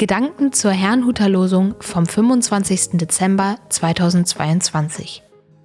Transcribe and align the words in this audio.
Gedanken 0.00 0.54
zur 0.54 0.70
Herrnhuter 0.70 1.28
Losung 1.28 1.74
vom 1.78 2.06
25. 2.06 2.92
Dezember 2.92 3.58
2022. 3.68 5.22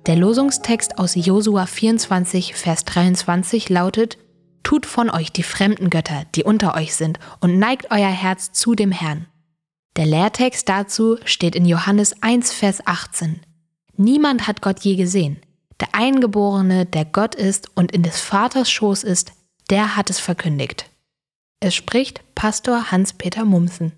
Der 0.08 0.18
Losungstext 0.18 1.00
aus 1.00 1.16
Josua 1.16 1.66
24, 1.66 2.54
Vers 2.54 2.84
23 2.84 3.70
lautet: 3.70 4.18
Tut 4.62 4.86
von 4.86 5.10
euch 5.10 5.32
die 5.32 5.42
fremden 5.42 5.90
Götter, 5.90 6.26
die 6.36 6.44
unter 6.44 6.76
euch 6.76 6.96
sind, 6.96 7.18
und 7.40 7.60
neigt 7.60 7.92
euer 7.92 8.10
Herz 8.10 8.52
zu 8.52 8.76
dem 8.76 8.92
Herrn. 8.92 9.28
Der 9.96 10.06
Lehrtext 10.06 10.68
dazu 10.68 11.16
steht 11.24 11.56
in 11.56 11.66
Johannes 11.66 12.22
1, 12.22 12.52
Vers 12.52 12.86
18. 12.86 13.40
Niemand 13.96 14.48
hat 14.48 14.62
Gott 14.62 14.82
je 14.82 14.98
gesehen. 14.98 15.38
Der 15.80 15.88
Eingeborene, 15.94 16.86
der 16.86 17.06
Gott 17.06 17.36
ist 17.36 17.70
und 17.78 17.94
in 17.94 18.04
des 18.04 18.20
Vaters 18.20 18.70
Schoß 18.70 19.06
ist, 19.06 19.32
der 19.70 19.96
hat 19.96 20.10
es 20.10 20.20
verkündigt. 20.20 20.90
Es 21.62 21.74
spricht 21.74 22.22
Pastor 22.36 22.92
Hans-Peter 22.92 23.46
Mumsen. 23.46 23.94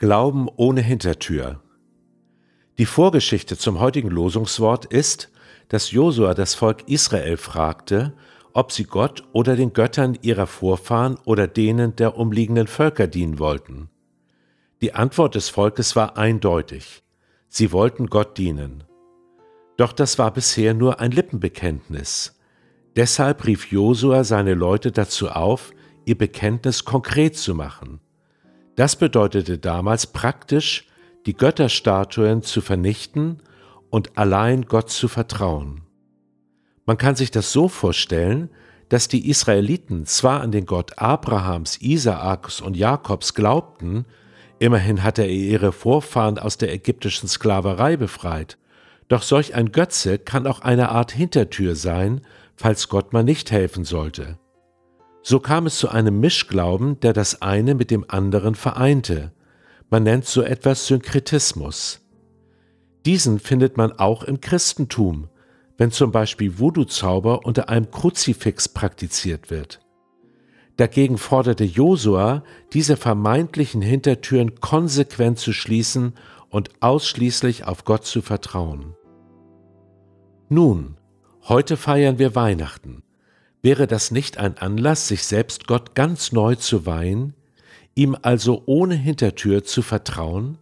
Glauben 0.00 0.48
ohne 0.56 0.80
Hintertür. 0.80 1.60
Die 2.78 2.86
Vorgeschichte 2.86 3.58
zum 3.58 3.80
heutigen 3.80 4.08
Losungswort 4.08 4.86
ist, 4.86 5.30
dass 5.68 5.90
Josua 5.90 6.32
das 6.32 6.54
Volk 6.54 6.88
Israel 6.88 7.36
fragte, 7.36 8.14
ob 8.54 8.72
sie 8.72 8.84
Gott 8.84 9.24
oder 9.32 9.56
den 9.56 9.74
Göttern 9.74 10.16
ihrer 10.22 10.46
Vorfahren 10.46 11.18
oder 11.26 11.46
denen 11.46 11.96
der 11.96 12.16
umliegenden 12.16 12.66
Völker 12.66 13.08
dienen 13.08 13.38
wollten. 13.38 13.90
Die 14.80 14.94
Antwort 14.94 15.34
des 15.34 15.50
Volkes 15.50 15.94
war 15.96 16.16
eindeutig. 16.16 17.02
Sie 17.48 17.70
wollten 17.70 18.06
Gott 18.06 18.38
dienen. 18.38 18.84
Doch 19.76 19.92
das 19.92 20.18
war 20.18 20.32
bisher 20.32 20.72
nur 20.72 20.98
ein 20.98 21.10
Lippenbekenntnis. 21.10 22.40
Deshalb 22.96 23.46
rief 23.46 23.70
Josua 23.70 24.24
seine 24.24 24.54
Leute 24.54 24.92
dazu 24.92 25.28
auf, 25.28 25.72
ihr 26.06 26.16
Bekenntnis 26.16 26.86
konkret 26.86 27.36
zu 27.36 27.54
machen. 27.54 28.00
Das 28.80 28.96
bedeutete 28.96 29.58
damals 29.58 30.06
praktisch, 30.06 30.86
die 31.26 31.34
Götterstatuen 31.34 32.40
zu 32.40 32.62
vernichten 32.62 33.42
und 33.90 34.16
allein 34.16 34.64
Gott 34.64 34.88
zu 34.88 35.06
vertrauen. 35.06 35.82
Man 36.86 36.96
kann 36.96 37.14
sich 37.14 37.30
das 37.30 37.52
so 37.52 37.68
vorstellen, 37.68 38.48
dass 38.88 39.06
die 39.06 39.28
Israeliten 39.28 40.06
zwar 40.06 40.40
an 40.40 40.50
den 40.50 40.64
Gott 40.64 40.98
Abrahams, 40.98 41.76
Isaaks 41.82 42.62
und 42.62 42.74
Jakobs 42.74 43.34
glaubten, 43.34 44.06
immerhin 44.60 45.02
hatte 45.02 45.24
er 45.24 45.28
ihre 45.28 45.72
Vorfahren 45.72 46.38
aus 46.38 46.56
der 46.56 46.72
ägyptischen 46.72 47.28
Sklaverei 47.28 47.98
befreit, 47.98 48.56
doch 49.08 49.20
solch 49.20 49.54
ein 49.54 49.72
Götze 49.72 50.18
kann 50.18 50.46
auch 50.46 50.60
eine 50.60 50.88
Art 50.88 51.12
Hintertür 51.12 51.76
sein, 51.76 52.22
falls 52.56 52.88
Gott 52.88 53.12
mal 53.12 53.24
nicht 53.24 53.50
helfen 53.50 53.84
sollte. 53.84 54.38
So 55.22 55.38
kam 55.38 55.66
es 55.66 55.76
zu 55.76 55.88
einem 55.88 56.20
Mischglauben, 56.20 56.98
der 57.00 57.12
das 57.12 57.42
eine 57.42 57.74
mit 57.74 57.90
dem 57.90 58.04
anderen 58.08 58.54
vereinte. 58.54 59.32
Man 59.90 60.04
nennt 60.04 60.24
so 60.24 60.42
etwas 60.42 60.86
Synkretismus. 60.86 62.00
Diesen 63.06 63.38
findet 63.38 63.76
man 63.76 63.92
auch 63.92 64.22
im 64.22 64.40
Christentum, 64.40 65.28
wenn 65.76 65.90
zum 65.90 66.12
Beispiel 66.12 66.58
Voodoo-Zauber 66.58 67.44
unter 67.44 67.68
einem 67.68 67.90
Kruzifix 67.90 68.68
praktiziert 68.68 69.50
wird. 69.50 69.80
Dagegen 70.76 71.18
forderte 71.18 71.64
Josua, 71.64 72.42
diese 72.72 72.96
vermeintlichen 72.96 73.82
Hintertüren 73.82 74.60
konsequent 74.60 75.38
zu 75.38 75.52
schließen 75.52 76.14
und 76.48 76.70
ausschließlich 76.80 77.66
auf 77.66 77.84
Gott 77.84 78.04
zu 78.06 78.22
vertrauen. 78.22 78.94
Nun, 80.48 80.96
heute 81.42 81.76
feiern 81.76 82.18
wir 82.18 82.34
Weihnachten. 82.34 83.02
Wäre 83.62 83.86
das 83.86 84.10
nicht 84.10 84.38
ein 84.38 84.56
Anlass, 84.56 85.08
sich 85.08 85.24
selbst 85.24 85.66
Gott 85.66 85.94
ganz 85.94 86.32
neu 86.32 86.54
zu 86.54 86.86
weihen, 86.86 87.34
ihm 87.94 88.16
also 88.20 88.62
ohne 88.66 88.94
Hintertür 88.94 89.64
zu 89.64 89.82
vertrauen? 89.82 90.58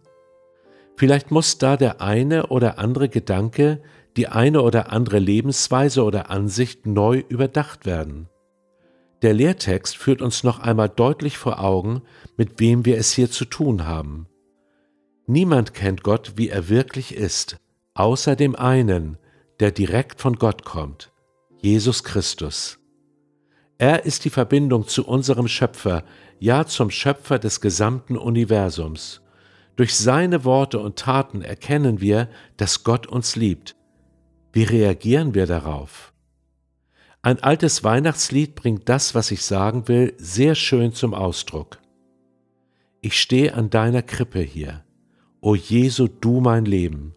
Vielleicht 0.97 1.31
muss 1.31 1.57
da 1.57 1.77
der 1.77 2.01
eine 2.01 2.47
oder 2.47 2.77
andere 2.77 3.07
Gedanke, 3.07 3.81
die 4.17 4.27
eine 4.27 4.61
oder 4.61 4.91
andere 4.91 5.19
Lebensweise 5.19 6.03
oder 6.03 6.29
Ansicht 6.29 6.85
neu 6.85 7.23
überdacht 7.29 7.85
werden. 7.85 8.27
Der 9.21 9.33
Lehrtext 9.33 9.97
führt 9.97 10.21
uns 10.21 10.43
noch 10.43 10.59
einmal 10.59 10.89
deutlich 10.89 11.37
vor 11.37 11.61
Augen, 11.61 12.01
mit 12.35 12.59
wem 12.59 12.85
wir 12.85 12.97
es 12.97 13.13
hier 13.13 13.31
zu 13.31 13.45
tun 13.45 13.85
haben. 13.85 14.27
Niemand 15.25 15.73
kennt 15.73 16.03
Gott, 16.03 16.33
wie 16.35 16.49
er 16.49 16.69
wirklich 16.69 17.15
ist, 17.15 17.57
außer 17.93 18.35
dem 18.35 18.55
einen, 18.55 19.17
der 19.59 19.71
direkt 19.71 20.19
von 20.19 20.35
Gott 20.35 20.65
kommt, 20.65 21.11
Jesus 21.61 22.03
Christus. 22.03 22.78
Er 23.79 24.05
ist 24.05 24.25
die 24.25 24.29
Verbindung 24.29 24.89
zu 24.89 25.07
unserem 25.07 25.47
Schöpfer, 25.47 26.03
ja 26.37 26.65
zum 26.65 26.91
Schöpfer 26.91 27.39
des 27.39 27.61
gesamten 27.61 28.17
Universums. 28.17 29.21
Durch 29.77 29.95
seine 29.95 30.43
Worte 30.43 30.79
und 30.79 30.99
Taten 30.99 31.41
erkennen 31.41 32.01
wir, 32.01 32.27
dass 32.57 32.83
Gott 32.83 33.07
uns 33.07 33.37
liebt. 33.37 33.77
Wie 34.51 34.63
reagieren 34.63 35.33
wir 35.33 35.45
darauf? 35.45 36.11
Ein 37.21 37.41
altes 37.41 37.85
Weihnachtslied 37.85 38.55
bringt 38.55 38.89
das, 38.89 39.15
was 39.15 39.31
ich 39.31 39.43
sagen 39.43 39.87
will, 39.87 40.13
sehr 40.17 40.55
schön 40.55 40.91
zum 40.91 41.13
Ausdruck. 41.13 41.79
Ich 42.99 43.17
stehe 43.17 43.53
an 43.53 43.69
deiner 43.69 44.01
Krippe 44.01 44.41
hier. 44.41 44.83
O 45.39 45.55
Jesu, 45.55 46.09
du 46.09 46.41
mein 46.41 46.65
Leben. 46.65 47.15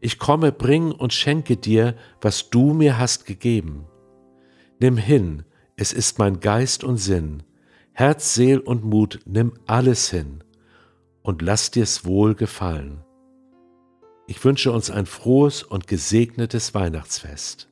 Ich 0.00 0.18
komme, 0.18 0.50
bring 0.50 0.92
und 0.92 1.12
schenke 1.12 1.58
dir, 1.58 1.94
was 2.22 2.48
du 2.48 2.72
mir 2.72 2.96
hast 2.98 3.26
gegeben. 3.26 3.84
Nimm 4.80 4.96
hin, 4.96 5.44
es 5.76 5.92
ist 5.92 6.18
mein 6.18 6.40
Geist 6.40 6.84
und 6.84 6.98
Sinn, 6.98 7.42
Herz, 7.92 8.34
Seel 8.34 8.58
und 8.58 8.84
Mut, 8.84 9.20
nimm 9.24 9.52
alles 9.66 10.10
hin 10.10 10.42
und 11.22 11.42
lass 11.42 11.70
dir's 11.70 12.04
wohl 12.04 12.34
gefallen. 12.34 13.04
Ich 14.26 14.42
wünsche 14.44 14.72
uns 14.72 14.90
ein 14.90 15.06
frohes 15.06 15.62
und 15.62 15.86
gesegnetes 15.86 16.74
Weihnachtsfest. 16.74 17.68